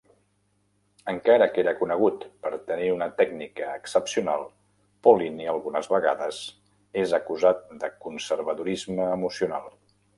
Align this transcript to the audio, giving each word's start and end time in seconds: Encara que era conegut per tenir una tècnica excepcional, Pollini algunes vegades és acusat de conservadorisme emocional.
Encara 1.11 1.47
que 1.57 1.61
era 1.63 1.73
conegut 1.81 2.25
per 2.45 2.53
tenir 2.71 2.87
una 2.95 3.09
tècnica 3.21 3.69
excepcional, 3.81 4.49
Pollini 5.09 5.49
algunes 5.55 5.93
vegades 5.95 6.43
és 7.07 7.17
acusat 7.23 7.65
de 7.85 7.95
conservadorisme 8.09 9.13
emocional. 9.21 9.75